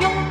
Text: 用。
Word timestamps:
用。 0.00 0.29